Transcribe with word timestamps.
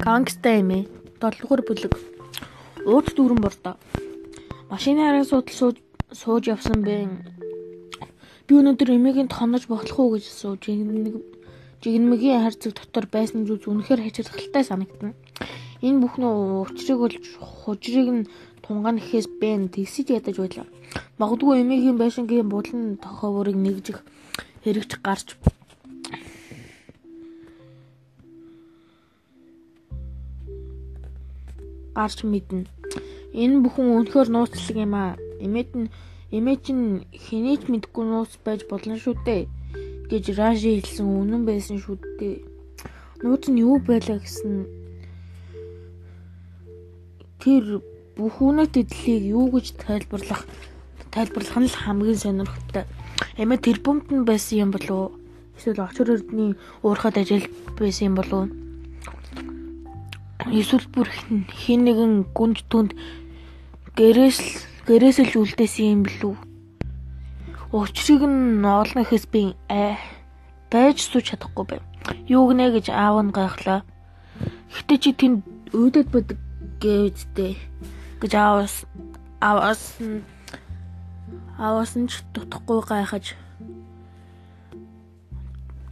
Гангста 0.00 0.48
эмээ 0.60 0.88
7 1.20 1.44
дугаар 1.44 1.60
бүлэг. 1.60 1.92
Ууц 2.88 3.12
дүүрэн 3.12 3.40
бордоо. 3.44 3.76
Машины 4.72 5.04
араа 5.04 5.28
суудал 5.28 5.76
сууж 6.08 6.44
явсан 6.48 6.80
бэ. 6.80 7.04
Би 8.48 8.52
өнөөдөр 8.56 8.96
эмээгийн 8.96 9.28
тонож 9.28 9.68
болох 9.68 10.00
уу 10.00 10.16
гэж 10.16 10.24
сууж 10.24 10.72
нэг 10.72 11.20
жигнэмгийн 11.84 12.40
хайрцаг 12.40 12.72
дотор 12.80 13.12
байсан 13.12 13.44
зүйл 13.44 13.60
үнэхээр 13.60 14.00
хачирхалтай 14.00 14.64
санагдана. 14.64 15.12
Энэ 15.84 16.00
бүхний 16.00 16.32
учрыг 16.64 16.96
болж 16.96 17.20
хужрыг 17.36 18.08
нь 18.08 18.28
тунгаан 18.64 18.96
ихээс 19.04 19.28
бэн 19.36 19.68
тэгсэж 19.68 20.16
ядаж 20.16 20.36
байлаа. 20.40 20.66
Магадгүй 21.20 21.60
эмээгийн 21.60 22.00
байшингийн 22.00 22.48
булан 22.48 22.96
тохооврыг 22.96 23.56
нэгжих 23.56 24.00
хэрэгч 24.64 24.96
гарч 25.04 25.36
гарч 31.96 32.18
мэднэ. 32.24 32.66
Энэ 33.32 33.62
бүхэн 33.62 33.86
өнөхөр 33.96 34.28
нууцлаг 34.30 34.76
юм 34.76 34.94
аа. 34.94 35.14
Эмээд 35.40 35.70
нь 35.78 35.88
эмээ 36.36 36.56
чинь 36.64 37.06
хэнийч 37.10 37.66
мэдгүй 37.70 38.04
нууц 38.06 38.32
байж 38.44 38.66
болно 38.70 38.94
шүү 38.98 39.14
дээ 39.26 39.42
гэж 40.10 40.24
Ражи 40.38 40.78
хэлсэн 40.78 41.06
үнэн 41.06 41.42
байсан 41.46 41.78
шүү 41.78 41.96
дээ. 42.18 42.42
Нууц 43.22 43.44
нь 43.50 43.62
юу 43.62 43.78
байлаа 43.78 44.18
гэсэн 44.18 44.66
тэр 47.42 47.82
бүх 48.18 48.36
үнэт 48.42 48.74
эдлийг 48.82 49.22
юу 49.30 49.46
гэж 49.54 49.78
тайлбарлах 49.78 50.42
тайлбарлах 51.14 51.58
нь 51.62 51.70
л 51.70 51.80
хамгийн 51.82 52.18
сонирхолтой. 52.18 52.84
Эмээ 53.38 53.58
тэр 53.62 53.78
бомт 53.82 54.10
нь 54.10 54.26
байсан 54.26 54.66
юм 54.66 54.70
болов 54.74 54.90
уу? 54.90 55.10
Эсвэл 55.58 55.86
очир 55.86 56.10
эрдний 56.10 56.54
уурхад 56.82 57.18
ажил 57.18 57.46
байсан 57.78 58.10
юм 58.10 58.14
болов 58.18 58.38
уу? 58.38 58.48
Эсвэл 60.48 60.86
бүр 60.88 61.08
хин 61.52 61.84
нэгэн 61.84 62.32
гүнж 62.32 62.64
түнд 62.72 62.96
гэрээс 63.98 64.40
гэрээсэлж 64.88 65.34
үлдээсэн 65.36 65.86
юм 65.92 66.00
блүү. 66.08 66.34
Учрыг 67.76 68.22
нь 68.24 68.64
олно 68.64 69.04
гэхээс 69.04 69.26
би 69.28 69.52
байж 70.70 70.96
сууж 71.04 71.36
чадахгүй 71.36 71.64
байв. 71.68 71.82
Юу 72.26 72.48
гинэ 72.48 72.72
гэж 72.72 72.88
аав 72.88 73.20
нь 73.20 73.34
гайхлаа. 73.34 73.84
Гэтэ 74.72 74.94
чи 75.02 75.10
тэнд 75.12 75.44
өөдөд 75.74 76.08
бод 76.08 76.28
гэвдтэй 76.80 77.60
гэж 78.22 78.32
аавас 78.34 78.88
аавас 79.44 80.00
аавас 81.58 81.92
нь 81.98 82.08
ч 82.08 82.24
дутхгүй 82.32 82.80
гайхаж 82.88 83.36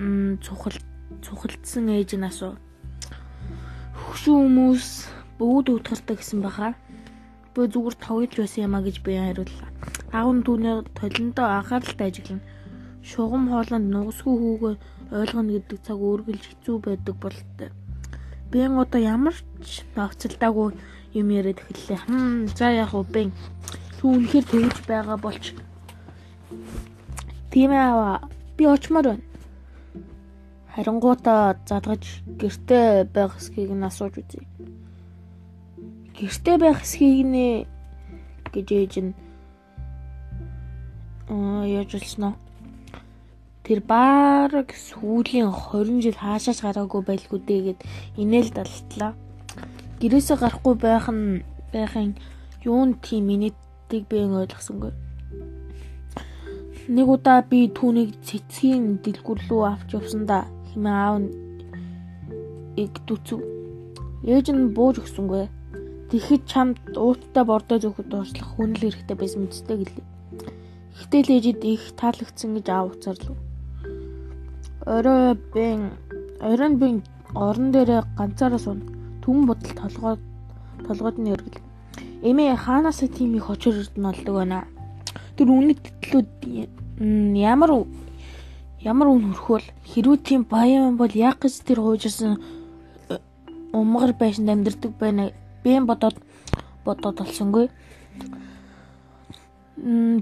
м 0.00 0.38
цухал 0.40 0.78
цухалдсан 1.22 1.92
ээж 1.92 2.16
нь 2.16 2.26
асуу 2.26 2.56
хөгшин 4.18 4.34
хүмүүс 4.34 4.86
бүгд 5.38 5.66
утгартай 5.70 6.16
гэсэн 6.18 6.42
баха. 6.42 6.74
Би 7.54 7.70
зүгээр 7.70 7.96
тоглож 8.02 8.34
байсан 8.34 8.66
юм 8.66 8.74
а 8.74 8.82
гэж 8.82 8.96
би 9.06 9.14
хариуллаа. 9.14 9.70
Нь 10.34 10.42
түүний 10.42 10.82
толондоо 10.98 11.46
анхааралтай 11.46 12.10
ажиглана. 12.10 12.42
Шугам 13.06 13.46
хоолойнд 13.46 13.86
нугасгүй 13.94 14.34
хүүгээ 14.42 14.74
ойлгоно 15.14 15.50
гэдэг 15.54 15.78
цаг 15.86 15.98
өөргөлж 16.02 16.44
хэцүү 16.50 16.76
байдаг 16.82 17.14
болтой. 17.22 17.70
Би 18.50 18.58
одоо 18.66 18.98
ямар 18.98 19.38
ч 19.62 19.86
нөхцөлдөөгүй 19.94 20.68
юм 21.14 21.28
яриад 21.30 21.62
эхэллээ. 21.62 22.02
Хм 22.10 22.50
за 22.58 22.74
яг 22.74 22.98
уу 22.98 23.06
бэн. 23.06 23.30
Түүн 24.02 24.26
үнэхээр 24.26 24.46
тэгж 24.50 24.82
байгаа 24.90 25.18
болч. 25.22 25.54
Тийм 27.54 27.70
аа 27.70 28.26
би 28.58 28.66
очмоор 28.66 29.14
байна. 29.14 29.27
Харингуудаа 30.78 31.58
задгаж 31.66 32.22
гэртээ 32.38 33.10
байх 33.10 33.34
эсхийг 33.34 33.74
нь 33.74 33.82
асууж 33.82 34.14
үзье. 34.22 34.46
Гэртээ 36.14 36.56
байх 36.62 36.86
эсхийг 36.86 37.26
нэ 37.26 37.66
гэж 38.54 38.68
ээж 38.78 38.94
нь 39.02 39.12
аа 41.26 41.66
яаж 41.66 41.98
хэлсэн 41.98 42.38
Тэр 43.66 43.82
баг 43.82 44.70
сүүлийн 44.70 45.50
20 45.50 45.98
жил 45.98 46.14
хаашаач 46.14 46.62
гараагүй 46.62 47.02
байлгүй 47.02 47.40
дээ 47.42 47.60
гэд 47.66 47.80
инээл 48.22 48.54
далтлаа. 48.54 49.18
Гэрээсээ 49.98 50.38
гарахгүй 50.38 50.74
байх 50.78 51.10
нь 51.10 51.42
байхын 51.74 52.14
юун 52.62 52.94
тийм 53.02 53.26
минэтийг 53.26 54.06
би 54.06 54.22
ойлгосонгүй. 54.22 54.94
Нэг 56.86 57.06
удаа 57.10 57.42
би 57.42 57.66
түүнийг 57.66 58.22
цэцгийн 58.22 59.02
дэлгүүр 59.04 59.42
рүү 59.50 59.62
авч 59.66 59.88
явсандаа 59.98 60.46
аав 60.76 61.16
нь 61.22 61.30
игдүцв. 62.82 63.40
Ээж 64.24 64.46
нь 64.52 64.72
бууж 64.76 65.00
өгсөнгүй. 65.02 65.48
Тэгэхэд 66.10 66.42
чамд 66.50 66.78
ууттай 66.96 67.44
бордоо 67.44 67.78
зөөхөд 67.80 68.10
уучлах 68.12 68.48
хүнэл 68.56 68.82
хэрэгтэй 68.82 69.16
байсан 69.18 69.40
мэт 69.44 69.54
гэлээ. 69.68 70.06
Гэтэл 70.98 71.34
ээжид 71.36 71.62
их 71.64 71.84
таалагдсан 72.00 72.50
гэж 72.56 72.66
аав 72.68 72.86
уцаарлав. 72.92 73.36
Орой 74.86 75.34
бэн 75.54 75.80
оройн 76.40 76.74
бэн 76.80 76.94
орон 77.34 77.68
дээр 77.72 78.02
ганцаараа 78.18 78.58
суун 78.58 78.80
түн 79.22 79.46
бодол 79.46 79.72
толгой 79.76 80.16
толгойд 80.86 81.18
нь 81.20 81.32
өргөл. 81.34 81.60
Эмээ 82.28 82.56
хаанаас 82.56 83.00
тийм 83.16 83.36
их 83.36 83.50
очир 83.50 83.74
эрдэнэ 83.78 84.08
олдог 84.08 84.34
байна. 84.34 84.64
Тэр 85.36 85.48
үнэт 85.52 85.82
тэтлүүд 85.84 86.30
ямар 87.52 87.70
Ямар 88.78 89.10
үн 89.10 89.34
хөрхөөл 89.34 89.66
хэрвээ 89.90 90.22
тийм 90.22 90.42
баян 90.46 90.94
бол 90.94 91.10
яг 91.10 91.42
гэж 91.42 91.66
тэр 91.66 91.82
хуужирсан 91.82 92.38
э, 93.10 93.18
умгар 93.74 94.14
байшинд 94.14 94.48
амьдардаг 94.48 94.92
байна. 94.94 95.34
Би 95.64 95.74
бодоод 95.82 96.14
бодоод 96.86 97.18
олсонгүй. 97.18 97.66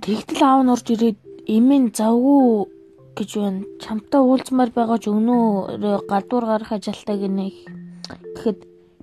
Тэгтэл 0.00 0.40
аав 0.40 0.64
нь 0.64 0.72
орж 0.72 0.86
ирээд 0.88 1.18
эмийн 1.44 1.92
завгүй 1.92 2.64
гэж 3.12 3.30
байна. 3.36 3.60
Чамтай 3.76 4.20
уулзмаар 4.24 4.70
байгаа 4.72 4.98
ч 5.04 5.12
өнөө 5.12 6.08
гадуур 6.08 6.44
гарах 6.48 6.72
ажилтаа 6.72 7.16
гинэ. 7.20 7.52
Гэхэд 8.36 8.58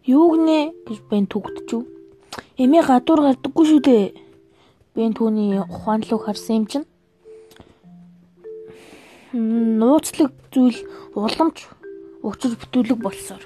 юу 0.10 0.34
гинэ 0.34 0.74
гэж 0.90 0.98
бэн 1.10 1.30
түгтчихв. 1.30 1.86
Эмээ 2.58 2.84
гадуур 2.90 3.22
гардаггүй 3.22 3.66
шүү 3.70 3.82
дээ. 3.86 4.06
Бэн 4.98 5.14
түүний 5.14 5.62
ухаанлуу 5.62 6.20
харсан 6.26 6.58
юм 6.58 6.66
чинь 6.66 6.86
нууцлаг 9.34 10.32
зүйл 10.54 10.78
уламж 11.18 11.66
учир 12.22 12.54
бүтүүлэг 12.62 13.00
болсоор 13.02 13.44